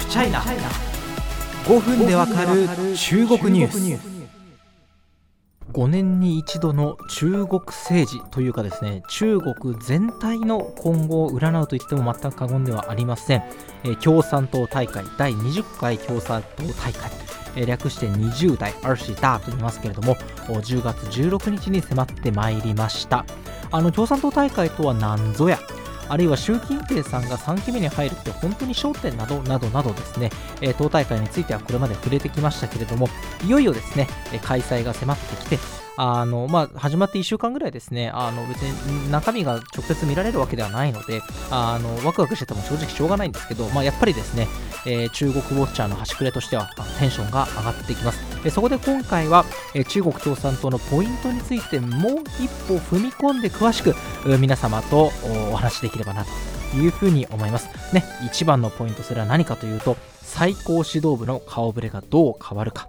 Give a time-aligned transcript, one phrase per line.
[0.00, 2.66] フチャイナ5分でわかる
[2.96, 4.20] 中国ニュース。
[5.72, 13.44] 5年に一度の中国政治というかですね中国全体の今後を占うと言っても全く過言ではありません、
[13.84, 17.10] え共産党大会第20回共産党大会
[17.54, 20.16] え略して20代アルシダーと言いますけれども
[20.48, 23.24] 10月16日に迫ってまいりました。
[23.70, 25.60] あの共産党大会とは何ぞや。
[26.10, 33.08] あるいは習近平さんが3期目に入るって本当に焦点などなどなどですね、え党大会についてはこれまで触れてきましたけれども
[33.44, 34.08] いよいよですね
[34.42, 35.58] 開催が迫ってきて
[35.96, 44.48] あのまあ、始まって1週間ぐらいですね、あの別に中身が直接見られるわけではないので、あのワクワクしてても正直しょうがないんですけど、まあ、やっぱりですね、
[44.86, 48.42] えー、中国ウォッチャーの端くれとしてはテンションが上がってきます。
[48.42, 49.44] でそこで今回は、
[49.74, 53.94] えー、中国共産党のポイントについてもう一歩踏み込んで詳しく
[54.38, 55.10] 皆様と
[55.50, 57.68] お話しできればなというふうに思います。
[57.94, 62.88] ね、一番のポイント、それは何かというと、最高指導部の顔ぶれがどう変わるか、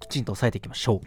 [0.00, 1.06] きちんと押さえていきましょう。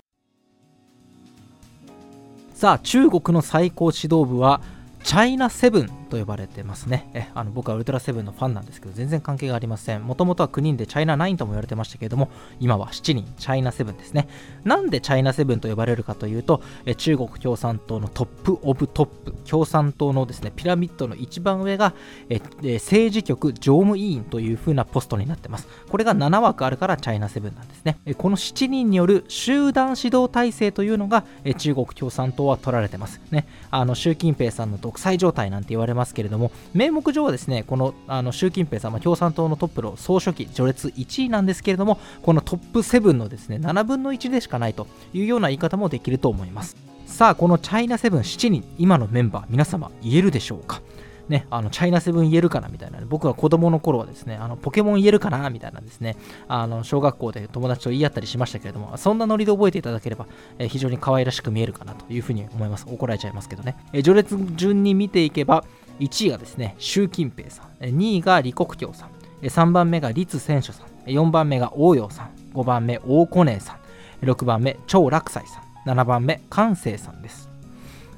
[2.58, 4.62] さあ中国の最高指導部は
[5.04, 7.10] チャイナセブンと呼ばれてますね。
[7.14, 10.04] えあの僕はウルトラセブンのファンなんですけど全然関係がありません。
[10.04, 14.28] もともとは9人でチャイナ9とも言われてましたけれども今は7人チャイナセブンですね。
[14.64, 21.94] なんでチャイナセブンと呼ばれるかというとえ中国共産党の top of top 共産党のですねピラミッドの一番上が
[22.30, 22.42] え
[22.76, 25.68] 政治局常務委員という風なポストになってます。
[25.90, 27.98] これが7枠あるからチャイナセブンなんですね。
[28.06, 33.22] えこの7人による集団指導体制というのがえ中国共産党は取られてます。
[33.32, 33.46] ね。
[33.72, 50.82] あの習近平さんの独裁状態なんて言われますけれども名目上はですねこのあの習近平さん、まあ、共産党のトップの総書記序列1位なんですけれどもこのトップ7のですね7分の1でしかないというような言い方もできると思いますさあこのチャイナセブン7人今のメンバー皆様言えるでしょうか？
[51.30, 55.50] ね、あのチャイナセブン言えるかなみたいな、僕は子供の頃はですね、あのポケモン言えるかな？
[55.50, 56.16] みたいなですね、
[56.48, 60.26] あの小学校で友達と言い合ったりしましたけれども、そんなノリで覚えていただければ、
[60.58, 62.86] え非常に可愛らしく見えるかなというふうに思います。
[62.90, 63.76] 怒られちゃいますけどね。
[63.92, 65.66] え序列順に見ていけば、
[66.00, 69.10] 1位がですね、習近平さん、2位が李克強さん、
[69.46, 73.78] 3番目が栗戦書さん、4番目が王陽さん、5番目王古寧さ
[74.22, 77.50] ん、6番目張楽斎さん、7番目関西さんです。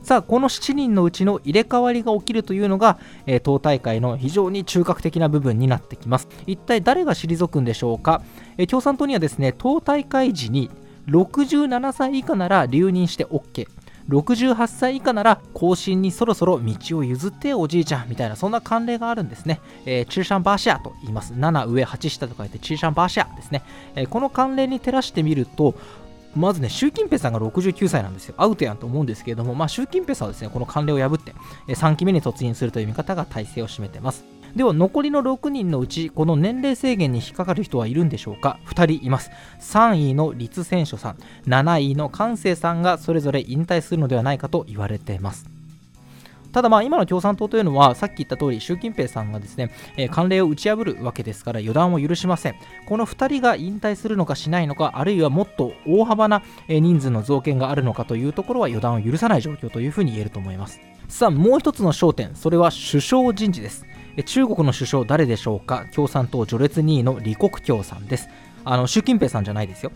[0.01, 6.27] さあ、この7人のうちの入れ替わりが起きるというのが、えー、党大会の非常に中核的な部分になってきます。
[6.47, 8.23] 一体誰が退くんでしょうか、
[8.57, 10.71] えー、共産党にはですね、党大会時に
[11.07, 13.67] 67歳以下なら留任して OK。
[14.09, 19.61] 68歳以下なら後進にそろそろ道を譲っておじいちゃんみたいなそんな慣例があるんですね。
[19.85, 21.33] えー、チーシャンバーシャと言います。
[21.33, 23.63] 7上8下と書いてチーシャンバーシャですね。
[23.95, 25.75] えー、この慣例に照らしてみると
[26.35, 28.35] まずね、習近平さんが69歳なんですよ。
[28.37, 31.33] アウトやんと思うんですけれども、まあ、習近平さんはですね、この慣例を破って、
[31.73, 34.23] 3期目に突入するという見方が体制を占めてます。
[34.55, 39.31] では残りの6人のうちこの年齢制限に引っかかる人はいるんでしょうか？2人います。
[39.61, 41.17] 3位の立選手さん。
[41.47, 45.49] 7位の関西さんがそれぞれ引退するのではないかと言われています。
[46.51, 52.55] ただまあ今の共産党というのはさっき言った通り習近平さんがですね、えー、慣例を打ち破るわけですから予断を許しません。
[52.87, 60.81] この2人が引退するのかしないのかあるいはもっと大幅な人数の増減があるのかというところは予断を許さない状況というふうに言えると思います。
[61.07, 62.35] さあもう一つの焦点。
[62.35, 63.85] それは首相人事です。
[64.25, 65.85] 中国の首相誰でしょうか？
[65.93, 68.29] 共産党序列2位の李克強さんです。
[68.65, 69.91] あの習近平さんじゃないですよ。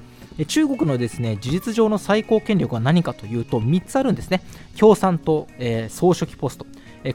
[0.47, 4.41] 中国のですね事実上の最高権力は何かというと3つあるんですね。
[4.77, 6.65] 共産党、えー、総書記ポスト。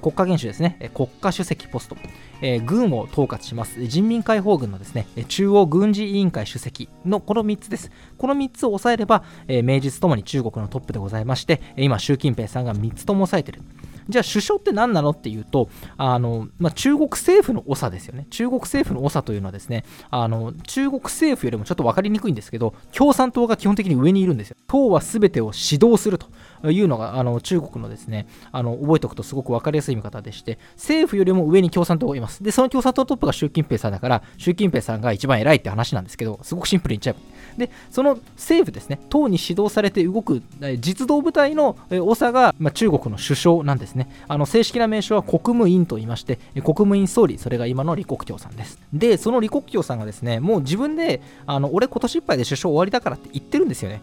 [0.03, 1.97] 国家元首ですね、国家主席ポスト、
[2.43, 3.87] えー、軍を統括します。
[3.87, 6.91] 人民解放軍のですね中央軍事委員会主席。
[7.07, 7.91] のこの3つです。
[8.19, 13.63] この3つを抑えれば、え、名実ともに中国のトップでございまして、今、習近平さんが3つとも抑えている。
[14.09, 18.27] じゃあ首相って何なのっていうと、あのまあ、中国政府の長ですよね。
[18.31, 24.57] 中国政府の長というのはですね、あの中国政府よりもちょっと分かりにくいんですけど、共産党が基本的に上にいるんですよ。
[24.67, 26.27] 党は全てを指導すると
[26.65, 32.43] いうのがあの中国のですね、あの覚えておくとすごく分かりやすい見方でして、政府よりも上に共産党がいます。
[32.43, 37.59] で、その共産党トップが習近平さんだから、習近平さんが一番偉いって話なんですけど、すごくシンプルに言っちゃう。
[37.59, 40.43] で、その政府ですね、党に指導されて動く
[40.81, 44.09] 実動部隊の長が、まあ、中国の首相なんですね。
[44.29, 48.79] あの正式な名称は国務院と言いまして、国務院総理、それが今の李克強さんです。
[48.93, 54.01] で、その李克強さんがですね、もう自分で、あの俺今年いっぱいで首相終わりだからって言ってるんですよね。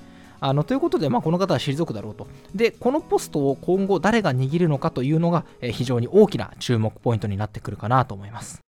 [0.48, 2.28] あのということで、まあ、この方は退くだろうと。
[2.54, 8.65] で、このポストを今後誰が握るのかというのが、え非常に大きな注目ポイントになってくるかなと思います。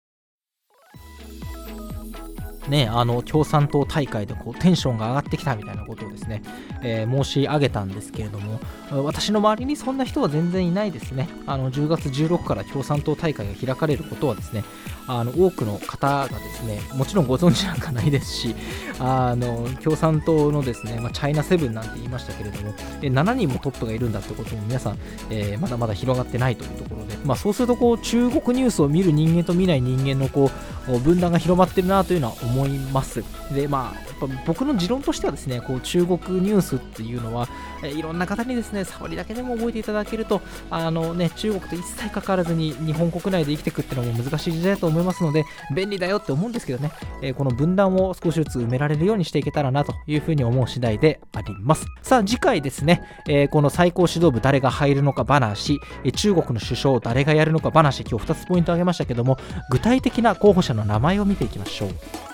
[2.69, 6.41] ね、あの共産党大会でこうテンションが上がってきたみたいなことをですね、
[6.83, 8.59] えー、申し上げたんですけれども、
[9.03, 11.29] 私の周りにそんな人は全然いないですね。
[11.45, 14.63] あの10月16から共産党大会が開かれることはですね、
[15.07, 18.55] あの多くの方がですね、もちろんご存知なんかないですし、
[18.99, 24.97] あの共産党のですね、まあ、チャイナセブンなんて言いましたけれども、7人もトップがいるんだってことも皆さん、
[25.29, 30.51] えー、まだまだ広がってないというところで、まあ、そうするとこう中国ニュースを見る人間と見ない人間のこう
[30.85, 33.23] 分断が広まってるなというのは思います。
[33.53, 37.47] で、まあ、やっぱ僕の持論としてはですね、こう中国ニュースっていうのは、
[37.83, 46.91] えいろんな方にですね、触りだけでも覚えていただけると、あのね、中国と一切関わらずに日本国内で生きていくっていうのも難しい時代だと思いますので、便利だよって思うんですけどね、
[47.21, 51.85] えこの分断を少しずつ埋められるようにしていけたらなというふうに思う次第であります。
[52.01, 55.79] さあ、次回ですね、えこの最高指導部誰が入るのか話、
[56.15, 59.37] 中国の首相誰がやるのか話、今日2つポイント挙げましたけども、
[59.71, 62.24] 具体的な候補者の名前を見ていきましょう。